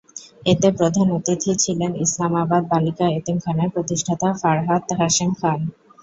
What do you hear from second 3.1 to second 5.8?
এতিমখানার প্রতিষ্ঠাতা ফারহাত কাশেম খান।